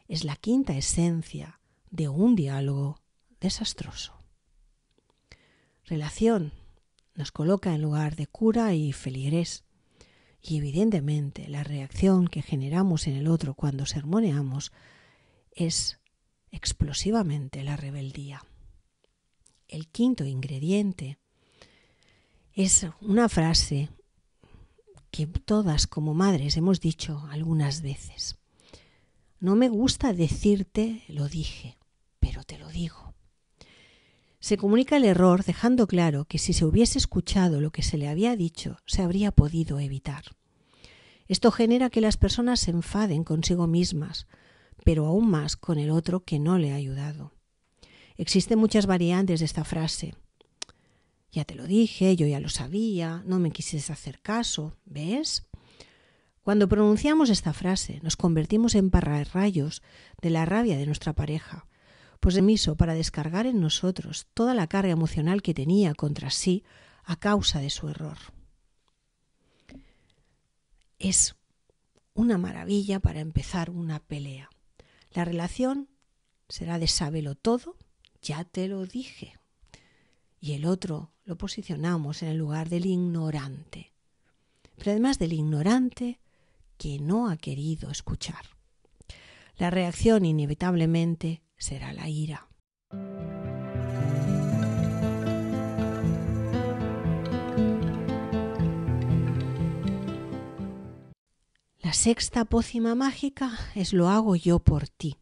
Es 0.09 0.25
la 0.25 0.37
quinta 0.37 0.77
esencia 0.77 1.61
de 1.91 2.09
un 2.09 2.37
diálogo 2.37 3.01
desastroso. 3.41 4.15
Relación 5.85 6.53
nos 7.15 7.33
coloca 7.33 7.75
en 7.75 7.83
lugar 7.83 8.17
de 8.17 8.27
cura 8.27 8.75
y 8.75 8.93
feligrés 8.93 9.65
Y 10.43 10.57
evidentemente 10.57 11.49
la 11.49 11.63
reacción 11.63 12.27
que 12.27 12.43
generamos 12.43 13.07
en 13.07 13.15
el 13.15 13.29
otro 13.29 13.55
cuando 13.55 13.87
sermoneamos 13.87 14.73
es 15.53 16.01
explosivamente 16.51 17.63
la 17.63 17.77
rebeldía. 17.77 18.45
El 19.69 19.89
quinto 19.89 20.25
ingrediente 20.25 21.19
es 22.53 22.87
una 23.01 23.29
frase 23.29 23.89
que 25.11 25.27
todas 25.27 25.87
como 25.87 26.13
madres 26.13 26.57
hemos 26.57 26.81
dicho 26.81 27.27
algunas 27.31 27.81
veces. 27.81 28.37
No 29.39 29.57
me 29.57 29.69
gusta 29.69 30.13
decirte 30.13 31.05
lo 31.09 31.29
dije, 31.29 31.79
pero 32.19 32.43
te 32.45 32.59
lo 32.59 32.69
digo. 32.69 33.12
Se 34.43 34.57
comunica 34.57 34.97
el 34.97 35.05
error 35.05 35.45
dejando 35.45 35.87
claro 35.87 36.25
que 36.25 36.37
si 36.37 36.53
se 36.53 36.65
hubiese 36.65 36.99
escuchado 36.99 37.61
lo 37.61 37.71
que 37.71 37.85
se 37.85 37.97
le 37.97 38.09
había 38.09 38.35
dicho, 38.35 38.77
se 38.87 39.01
habría 39.01 39.31
podido 39.31 39.79
evitar. 39.79 40.25
Esto 41.29 41.53
genera 41.53 41.91
que 41.91 42.01
las 42.01 42.17
personas 42.17 42.59
se 42.59 42.73
enfaden 42.73 43.23
consigo 43.23 43.69
mismas, 43.69 44.27
pero 44.85 45.07
aún 45.07 45.31
más 45.31 45.57
con 45.57 45.79
el 45.79 45.91
otro 45.91 46.25
que 46.25 46.41
no 46.41 46.59
le 46.59 46.73
ha 46.73 46.75
ayudado. 46.75 47.31
Existen 48.17 48.59
muchas 48.59 48.87
variantes 48.87 49.39
de 49.39 49.47
esta 49.47 49.63
frase. 49.63 50.17
Ya 51.31 51.45
te 51.45 51.55
lo 51.55 51.69
dije, 51.69 52.17
yo 52.17 52.27
ya 52.27 52.41
lo 52.41 52.49
sabía, 52.49 53.23
no 53.25 53.39
me 53.39 53.53
quisiste 53.53 53.93
hacer 53.93 54.21
caso, 54.23 54.77
¿ves? 54.85 55.47
Cuando 56.43 56.69
pronunciamos 56.69 57.31
esta 57.31 57.53
frase 57.53 58.01
nos 58.03 58.17
convertimos 58.17 58.75
en 58.75 58.91
pararrayos 58.91 59.85
de 60.21 60.31
la 60.31 60.45
rabia 60.47 60.77
de 60.77 60.87
nuestra 60.87 61.13
pareja, 61.13 61.69
pues 62.23 62.37
emiso 62.37 62.77
para 62.77 62.95
descargar 62.95 63.47
en 63.47 63.61
nosotros 63.61 64.29
toda 64.33 64.55
la 64.55 64.69
carga 64.69 64.93
emocional 64.93 65.43
que 65.43 65.55
tenía 65.55 65.93
contra 65.93 66.31
sí 66.31 66.63
a 67.03 67.17
causa 67.17 67.59
de 67.59 67.69
su 67.69 67.89
error. 67.89 68.17
Es 71.01 71.35
una 72.15 72.39
maravilla 72.39 73.01
para 73.01 73.19
empezar 73.19 73.71
una 73.71 73.99
pelea. 73.99 74.51
La 75.11 75.25
relación 75.25 75.89
será 76.49 76.79
de 76.79 76.87
sábelo 76.87 77.35
todo, 77.35 77.77
ya 78.23 78.45
te 78.45 78.69
lo 78.69 78.87
dije. 78.87 79.37
Y 80.39 80.53
el 80.53 80.65
otro 80.65 81.11
lo 81.25 81.37
posicionamos 81.37 82.23
en 82.23 82.29
el 82.29 82.37
lugar 82.37 82.69
del 82.69 82.87
ignorante. 82.87 83.93
Pero 84.77 84.93
además 84.93 85.19
del 85.19 85.33
ignorante 85.33 86.21
que 86.79 87.01
no 87.01 87.29
ha 87.29 87.37
querido 87.37 87.91
escuchar. 87.91 88.45
La 89.57 89.71
reacción 89.71 90.25
inevitablemente 90.25 91.43
será 91.63 91.93
la 91.93 92.09
ira. 92.09 92.49
La 101.79 101.93
sexta 101.93 102.45
pócima 102.45 102.95
mágica 102.95 103.59
es 103.75 103.93
lo 103.93 104.09
hago 104.09 104.35
yo 104.35 104.59
por 104.59 104.89
ti. 104.89 105.19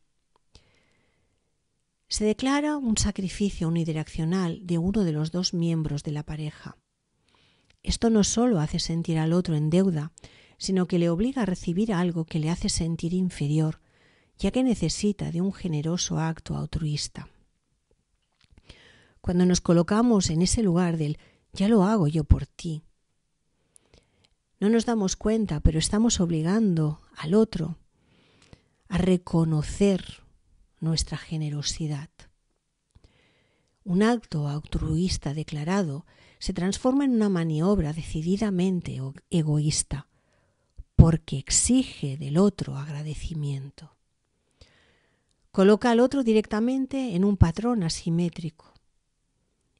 Se 2.08 2.24
declara 2.24 2.76
un 2.76 2.96
sacrificio 2.96 3.68
unidireccional 3.68 4.66
de 4.66 4.78
uno 4.78 5.04
de 5.04 5.12
los 5.12 5.30
dos 5.32 5.52
miembros 5.52 6.02
de 6.02 6.12
la 6.12 6.24
pareja. 6.24 6.78
Esto 7.82 8.08
no 8.08 8.24
solo 8.24 8.60
hace 8.60 8.78
sentir 8.78 9.18
al 9.18 9.32
otro 9.32 9.56
en 9.56 9.68
deuda, 9.68 10.12
sino 10.56 10.86
que 10.86 10.98
le 10.98 11.10
obliga 11.10 11.42
a 11.42 11.46
recibir 11.46 11.92
algo 11.92 12.24
que 12.24 12.38
le 12.38 12.50
hace 12.50 12.68
sentir 12.68 13.14
inferior, 13.14 13.80
ya 14.40 14.50
que 14.50 14.64
necesita 14.64 15.30
de 15.30 15.42
un 15.42 15.52
generoso 15.52 16.18
acto 16.18 16.56
altruista. 16.56 17.28
Cuando 19.20 19.44
nos 19.44 19.60
colocamos 19.60 20.30
en 20.30 20.40
ese 20.40 20.62
lugar 20.62 20.96
del 20.96 21.18
ya 21.52 21.68
lo 21.68 21.84
hago 21.84 22.08
yo 22.08 22.24
por 22.24 22.46
ti, 22.46 22.82
no 24.58 24.70
nos 24.70 24.86
damos 24.86 25.16
cuenta, 25.16 25.60
pero 25.60 25.78
estamos 25.78 26.20
obligando 26.20 27.02
al 27.16 27.34
otro 27.34 27.78
a 28.88 28.96
reconocer 28.96 30.22
nuestra 30.80 31.18
generosidad. 31.18 32.08
Un 33.84 34.02
acto 34.02 34.48
altruista 34.48 35.34
declarado 35.34 36.06
se 36.38 36.54
transforma 36.54 37.04
en 37.04 37.12
una 37.12 37.28
maniobra 37.28 37.92
decididamente 37.92 38.98
egoísta, 39.28 40.08
porque 40.96 41.38
exige 41.38 42.16
del 42.16 42.38
otro 42.38 42.76
agradecimiento. 42.76 43.99
Coloca 45.50 45.90
al 45.90 46.00
otro 46.00 46.22
directamente 46.22 47.16
en 47.16 47.24
un 47.24 47.36
patrón 47.36 47.82
asimétrico 47.82 48.72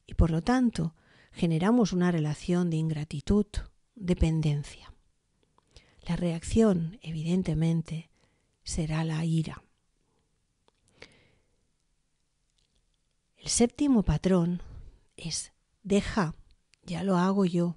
y 0.05 0.13
por 0.15 0.29
lo 0.29 0.41
tanto 0.41 0.93
generamos 1.31 1.93
una 1.93 2.11
relación 2.11 2.69
de 2.69 2.77
ingratitud, 2.77 3.45
dependencia. 3.95 4.93
La 6.05 6.17
reacción, 6.17 6.99
evidentemente, 7.01 8.09
será 8.63 9.05
la 9.05 9.23
ira. 9.23 9.63
El 13.37 13.47
séptimo 13.47 14.03
patrón 14.03 14.61
es 15.15 15.53
deja, 15.83 16.35
ya 16.83 17.03
lo 17.03 17.17
hago 17.17 17.45
yo. 17.45 17.75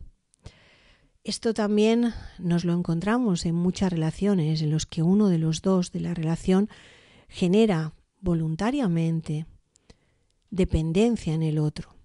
Esto 1.22 1.54
también 1.54 2.12
nos 2.38 2.64
lo 2.64 2.74
encontramos 2.74 3.46
en 3.46 3.54
muchas 3.54 3.92
relaciones 3.92 4.60
en 4.60 4.70
los 4.70 4.84
que 4.84 5.02
uno 5.02 5.28
de 5.28 5.38
los 5.38 5.62
dos 5.62 5.92
de 5.92 6.00
la 6.00 6.12
relación 6.12 6.68
genera 7.34 7.92
voluntariamente 8.20 9.44
dependencia 10.50 11.34
en 11.34 11.42
el 11.42 11.58
otro 11.58 11.96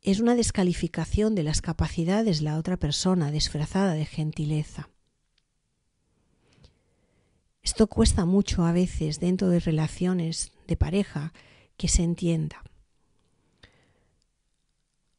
es 0.00 0.20
una 0.20 0.36
descalificación 0.36 1.34
de 1.34 1.42
las 1.42 1.60
capacidades 1.60 2.38
de 2.38 2.44
la 2.44 2.56
otra 2.56 2.76
persona 2.76 3.32
disfrazada 3.32 3.94
de 3.94 4.06
gentileza. 4.06 4.90
Esto 7.64 7.88
cuesta 7.88 8.26
mucho 8.26 8.64
a 8.64 8.70
veces 8.70 9.18
dentro 9.18 9.48
de 9.48 9.58
relaciones 9.58 10.52
de 10.68 10.76
pareja 10.76 11.32
que 11.76 11.88
se 11.88 12.04
entienda. 12.04 12.62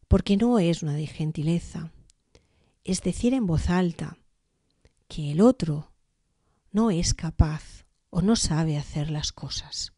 Porque 0.08 0.38
no 0.38 0.60
es 0.60 0.82
una 0.82 0.94
de 0.94 1.08
gentileza, 1.08 1.92
es 2.86 3.02
decir 3.02 3.34
en 3.34 3.46
voz 3.46 3.70
alta 3.70 4.18
que 5.10 5.34
el 5.34 5.42
otro 5.42 5.92
no 6.72 6.90
es 6.90 7.14
capaz 7.14 7.79
o 8.10 8.22
no 8.22 8.36
sabe 8.36 8.78
hacer 8.78 9.10
las 9.10 9.32
cosas. 9.32 9.94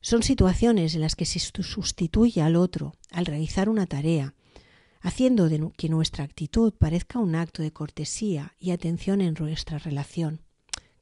Son 0.00 0.22
situaciones 0.22 0.94
en 0.94 1.02
las 1.02 1.14
que 1.14 1.26
se 1.26 1.38
sustituye 1.38 2.40
al 2.40 2.56
otro 2.56 2.94
al 3.10 3.26
realizar 3.26 3.68
una 3.68 3.86
tarea, 3.86 4.34
haciendo 5.00 5.48
que 5.76 5.88
nuestra 5.88 6.24
actitud 6.24 6.72
parezca 6.72 7.18
un 7.18 7.34
acto 7.34 7.62
de 7.62 7.72
cortesía 7.72 8.54
y 8.58 8.70
atención 8.70 9.20
en 9.20 9.34
nuestra 9.38 9.78
relación. 9.78 10.42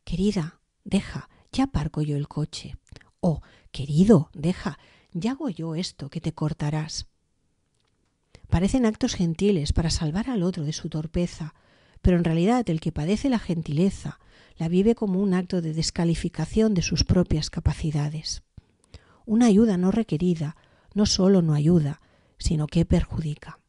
Querida, 0.05 0.61
deja, 0.85 1.29
ya 1.53 1.65
aparco 1.65 2.03
yo 2.03 2.17
el 2.17 2.29
coche. 2.29 2.77
O, 3.21 3.43
querido, 3.71 4.31
deja, 4.35 4.79
ya 5.13 5.33
hago 5.33 5.49
yo 5.49 5.75
esto 5.75 6.11
que 6.11 6.21
te 6.21 6.33
cortarás. 6.33 7.07
Parecen 8.49 8.87
actos 8.87 9.15
gentiles 9.15 9.73
para 9.73 9.91
salvar 9.91 10.31
al 10.31 10.43
otro 10.43 10.65
de 10.65 10.73
su 10.73 10.89
torpeza, 10.89 11.55
pero 12.01 12.17
en 12.17 12.25
realidad 12.25 12.69
el 12.71 12.81
que 12.81 12.93
padece 12.93 13.29
la 13.29 13.39
gentileza 13.39 14.19
la 14.59 14.69
vive 14.69 14.95
como 14.95 15.21
un 15.23 15.35
acto 15.35 15.63
de 15.63 15.73
descalificación 15.73 16.75
de 16.75 16.83
sus 16.83 17.05
propias 17.05 17.49
capacidades. 17.49 18.43
Una 19.25 19.47
ayuda 19.47 19.79
no 19.79 19.93
requerida 19.93 20.57
no 20.95 21.07
solo 21.07 21.43
no 21.43 21.55
ayuda, 21.55 22.01
sino 22.39 22.67
que 22.67 22.85
perjudica. 22.85 23.61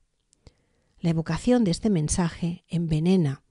La 0.99 1.11
evocación 1.11 1.63
de 1.63 1.71
este 1.71 1.89
mensaje 1.89 2.65
envenena 2.67 3.43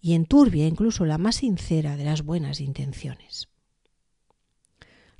y 0.00 0.14
enturbia 0.14 0.66
incluso 0.66 1.06
la 1.06 1.18
más 1.18 1.36
sincera 1.36 1.96
de 1.96 2.04
las 2.04 2.22
buenas 2.22 2.60
intenciones. 2.60 3.48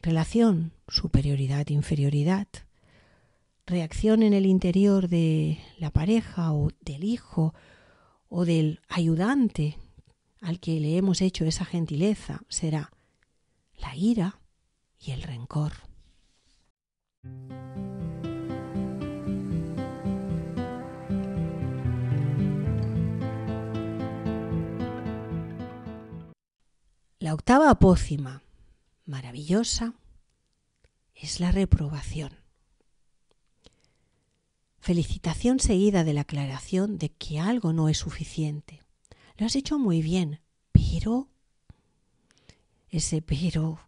Relación 0.03 0.73
superioridad-inferioridad, 0.89 2.49
reacción 3.67 4.25
en 4.25 4.35
el 4.35 4.47
interior 4.47 5.09
de 5.09 5.61
la 5.79 5.91
pareja 5.91 6.53
o 6.53 6.71
del 6.81 7.05
hijo 7.05 7.55
o 8.29 8.45
del 8.45 8.81
ayudante 8.89 9.79
al 10.43 10.61
que 10.61 10.81
le 10.81 10.97
hemos 10.97 11.23
hecho 11.23 11.45
esa 11.45 11.65
gentileza 11.65 12.43
será 12.49 12.91
la 13.79 13.97
ira 13.97 14.41
y 14.99 15.13
el 15.13 15.23
rencor. 15.23 15.73
La 27.21 27.35
octava 27.35 27.73
pócima, 27.77 28.43
maravillosa, 29.05 29.95
es 31.15 31.39
la 31.39 31.53
reprobación. 31.53 32.33
Felicitación 34.81 35.61
seguida 35.61 36.03
de 36.03 36.15
la 36.15 36.23
aclaración 36.23 36.99
de 36.99 37.11
que 37.11 37.39
algo 37.39 37.73
no 37.73 37.89
es 37.89 37.99
suficiente. 37.99 38.83
Lo 39.37 39.47
has 39.47 39.57
hecho 39.57 39.79
muy 39.79 40.03
bien, 40.03 40.41
pero... 40.73 41.29
Ese 42.89 43.23
pero 43.23 43.81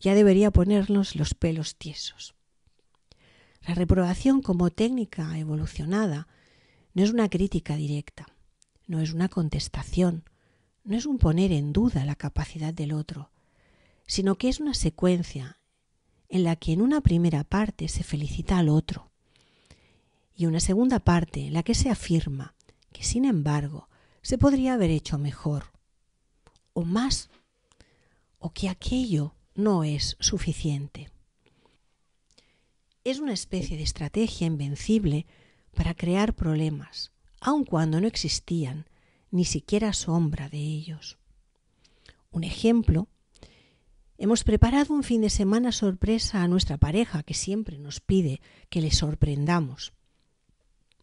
ya 0.00 0.14
debería 0.14 0.50
ponernos 0.50 1.14
los 1.14 1.34
pelos 1.34 1.76
tiesos. 1.76 2.34
La 3.66 3.74
reprobación 3.74 4.40
como 4.40 4.70
técnica 4.70 5.38
evolucionada 5.38 6.26
no 6.94 7.02
es 7.04 7.10
una 7.10 7.28
crítica 7.28 7.76
directa, 7.76 8.26
no 8.86 9.00
es 9.00 9.12
una 9.12 9.28
contestación, 9.28 10.24
no 10.84 10.96
es 10.96 11.04
un 11.04 11.18
poner 11.18 11.52
en 11.52 11.72
duda 11.74 12.06
la 12.06 12.16
capacidad 12.16 12.72
del 12.72 12.92
otro, 12.92 13.30
sino 14.06 14.36
que 14.36 14.48
es 14.48 14.58
una 14.58 14.72
secuencia 14.72 15.60
en 16.30 16.44
la 16.44 16.56
que 16.56 16.72
en 16.72 16.80
una 16.80 17.02
primera 17.02 17.44
parte 17.44 17.88
se 17.88 18.02
felicita 18.02 18.58
al 18.58 18.70
otro 18.70 19.10
y 20.34 20.46
una 20.46 20.60
segunda 20.60 21.00
parte 21.00 21.46
en 21.46 21.52
la 21.52 21.62
que 21.62 21.74
se 21.74 21.90
afirma 21.90 22.54
que 22.92 23.04
sin 23.04 23.26
embargo 23.26 23.89
se 24.22 24.38
podría 24.38 24.74
haber 24.74 24.90
hecho 24.90 25.18
mejor 25.18 25.64
o 26.72 26.84
más 26.84 27.30
o 28.38 28.50
que 28.50 28.68
aquello 28.68 29.34
no 29.54 29.84
es 29.84 30.16
suficiente. 30.20 31.10
Es 33.04 33.18
una 33.18 33.32
especie 33.32 33.76
de 33.76 33.82
estrategia 33.82 34.46
invencible 34.46 35.26
para 35.74 35.94
crear 35.94 36.34
problemas, 36.34 37.12
aun 37.40 37.64
cuando 37.64 38.00
no 38.00 38.06
existían 38.06 38.86
ni 39.30 39.44
siquiera 39.44 39.92
sombra 39.92 40.48
de 40.48 40.58
ellos. 40.58 41.18
Un 42.30 42.44
ejemplo, 42.44 43.08
hemos 44.18 44.44
preparado 44.44 44.94
un 44.94 45.02
fin 45.02 45.20
de 45.22 45.30
semana 45.30 45.72
sorpresa 45.72 46.42
a 46.42 46.48
nuestra 46.48 46.76
pareja 46.76 47.22
que 47.22 47.34
siempre 47.34 47.78
nos 47.78 48.00
pide 48.00 48.40
que 48.68 48.80
le 48.80 48.90
sorprendamos. 48.90 49.92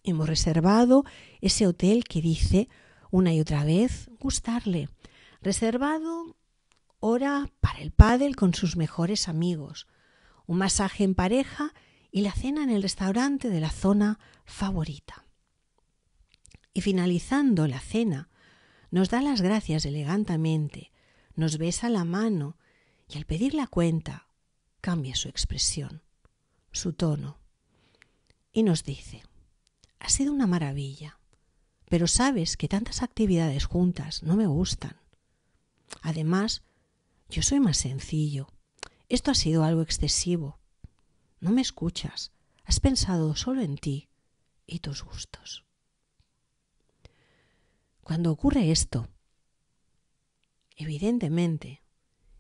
Hemos 0.04 0.28
reservado 0.28 1.04
ese 1.42 1.68
hotel 1.68 2.04
que 2.04 2.22
dice 2.22 2.70
una 3.12 3.34
y 3.34 3.40
otra 3.40 3.64
vez 3.64 4.10
gustarle. 4.20 4.90
Reservado 5.42 6.36
hora 7.00 7.50
para 7.60 7.80
el 7.80 7.92
pádel 7.92 8.36
con 8.36 8.54
sus 8.54 8.76
mejores 8.76 9.28
amigos, 9.28 9.88
un 10.46 10.58
masaje 10.58 11.04
en 11.04 11.16
pareja 11.16 11.74
y 12.12 12.22
la 12.22 12.32
cena 12.32 12.64
en 12.64 12.70
el 12.70 12.82
restaurante 12.82 13.50
de 13.50 13.60
la 13.60 13.70
zona 13.70 14.20
favorita. 14.46 15.26
Y 16.74 16.82
finalizando 16.82 17.68
la 17.68 17.80
cena, 17.80 18.30
nos 18.92 19.10
da 19.10 19.22
las 19.22 19.42
gracias 19.42 19.86
elegantemente, 19.86 20.92
nos 21.36 21.58
besa 21.58 21.90
la 21.90 22.06
mano 22.06 22.58
y 23.08 23.18
al 23.18 23.26
pedir 23.26 23.54
la 23.54 23.68
cuenta 23.68 24.28
cambia 24.82 25.16
su 25.16 25.28
expresión, 25.28 26.02
su 26.72 26.94
tono 26.94 27.40
y 28.52 28.64
nos 28.64 28.84
dice, 28.84 29.24
ha 30.00 30.10
sido 30.10 30.34
una 30.34 30.48
maravilla, 30.48 31.17
pero 31.90 32.08
sabes 32.08 32.58
que 32.58 32.68
tantas 32.68 33.02
actividades 33.02 33.66
juntas 33.66 34.24
no 34.24 34.36
me 34.36 34.48
gustan. 34.48 34.98
Además, 36.02 36.64
yo 37.30 37.42
soy 37.42 37.60
más 37.60 37.78
sencillo. 37.78 38.48
Esto 39.10 39.32
ha 39.32 39.36
sido 39.36 39.64
algo 39.64 39.82
excesivo. 39.82 40.60
No 41.40 41.52
me 41.52 41.62
escuchas. 41.62 42.32
Has 42.66 42.80
pensado 42.80 43.36
solo 43.36 43.62
en 43.62 43.78
ti 43.78 44.10
y 44.66 44.80
tus 44.80 45.04
gustos. 45.04 45.66
Cuando 48.02 48.32
ocurre 48.32 48.72
esto, 48.72 49.08
evidentemente, 50.76 51.84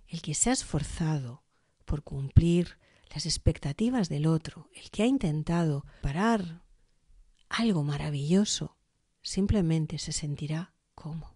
el 0.07 0.21
que 0.21 0.33
se 0.33 0.49
ha 0.49 0.53
esforzado 0.53 1.43
por 1.85 2.03
cumplir 2.03 2.77
las 3.13 3.25
expectativas 3.25 4.09
del 4.09 4.27
otro, 4.27 4.69
el 4.73 4.89
que 4.91 5.03
ha 5.03 5.05
intentado 5.05 5.85
parar 6.01 6.61
algo 7.49 7.83
maravilloso, 7.83 8.76
simplemente 9.27 9.99
se 9.99 10.13
sentirá 10.13 10.73
como 10.95 11.35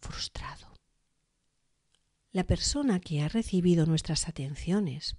frustrado. 0.00 0.66
La 2.32 2.42
persona 2.42 2.98
que 2.98 3.22
ha 3.22 3.28
recibido 3.28 3.86
nuestras 3.86 4.28
atenciones 4.28 5.16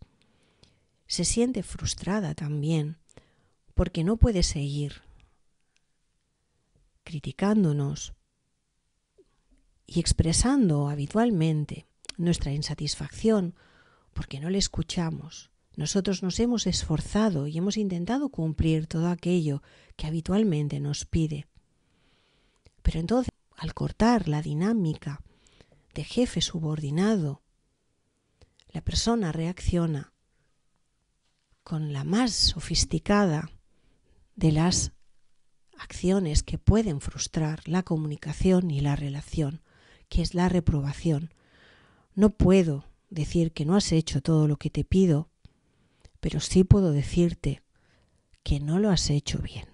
se 1.08 1.24
siente 1.24 1.64
frustrada 1.64 2.36
también 2.36 2.98
porque 3.76 4.04
no 4.04 4.18
puede 4.18 4.44
seguir 4.44 5.04
criticándonos 7.04 8.14
y 9.88 10.02
expresando 10.02 10.90
habitualmente 10.90 11.88
nuestra 12.18 12.52
insatisfacción 12.52 13.56
porque 14.14 14.42
no 14.42 14.50
le 14.50 14.58
escuchamos. 14.58 15.51
Nosotros 15.82 16.22
nos 16.22 16.40
hemos 16.40 16.68
esforzado 16.68 17.48
y 17.48 17.58
hemos 17.58 17.76
intentado 17.76 18.30
cumplir 18.30 18.86
todo 18.86 19.08
aquello 19.08 19.64
que 19.96 20.06
habitualmente 20.06 20.80
nos 20.80 21.06
pide. 21.06 21.48
Pero 22.84 23.00
entonces, 23.00 23.32
al 23.58 23.74
cortar 23.74 24.28
la 24.28 24.44
dinámica 24.44 25.24
de 25.96 26.04
jefe 26.04 26.40
subordinado, 26.42 27.42
la 28.72 28.82
persona 28.82 29.32
reacciona 29.32 30.14
con 31.64 31.94
la 31.94 32.04
más 32.04 32.32
sofisticada 32.32 33.50
de 34.36 34.52
las 34.52 34.92
acciones 35.80 36.44
que 36.44 36.60
pueden 36.60 37.02
frustrar 37.02 37.68
la 37.68 37.82
comunicación 37.82 38.70
y 38.70 38.82
la 38.82 38.96
relación, 38.96 39.64
que 40.10 40.22
es 40.22 40.36
la 40.36 40.48
reprobación. 40.48 41.34
No 42.14 42.30
puedo 42.30 42.86
decir 43.10 43.52
que 43.52 43.66
no 43.66 43.76
has 43.76 43.92
hecho 43.92 44.22
todo 44.22 44.48
lo 44.48 44.58
que 44.58 44.70
te 44.70 44.84
pido, 44.84 45.31
pero 46.22 46.40
sí 46.40 46.64
puedo 46.64 46.94
decirte 46.94 47.62
que 48.44 48.62
no 48.62 48.80
lo 48.80 48.90
has 48.90 49.10
hecho 49.10 49.40
bien. 49.40 49.68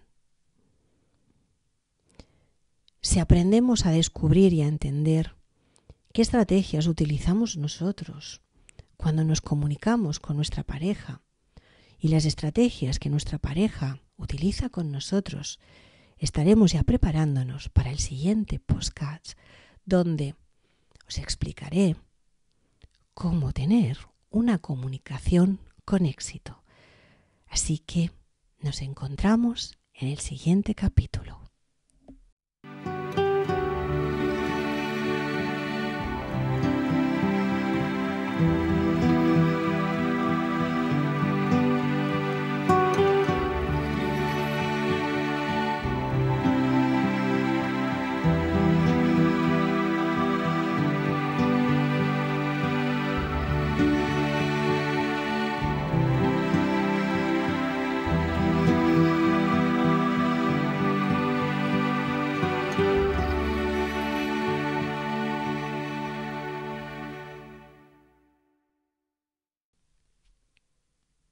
Si 3.01 3.19
aprendemos 3.19 3.85
a 3.85 3.91
descubrir 3.91 4.53
y 4.53 4.63
a 4.63 4.67
entender 4.67 5.37
¿Qué 6.17 6.23
estrategias 6.23 6.87
utilizamos 6.87 7.57
nosotros 7.57 8.41
cuando 8.95 9.23
nos 9.23 9.39
comunicamos 9.39 10.19
con 10.19 10.35
nuestra 10.35 10.63
pareja? 10.63 11.21
Y 11.99 12.07
las 12.07 12.25
estrategias 12.25 12.97
que 12.97 13.11
nuestra 13.11 13.37
pareja 13.37 13.99
utiliza 14.15 14.69
con 14.69 14.91
nosotros, 14.91 15.59
estaremos 16.17 16.71
ya 16.71 16.81
preparándonos 16.81 17.69
para 17.69 17.91
el 17.91 17.99
siguiente 17.99 18.59
podcast 18.59 19.37
donde 19.85 20.33
os 21.07 21.19
explicaré 21.19 21.95
cómo 23.13 23.53
tener 23.53 23.99
una 24.31 24.57
comunicación 24.57 25.59
con 25.87 26.05
éxito. 26.05 26.61
Así 27.47 27.79
que 27.79 28.11
nos 28.59 28.81
encontramos 28.81 29.79
en 29.93 30.09
el 30.09 30.19
siguiente 30.19 30.75
capítulo. 30.75 31.39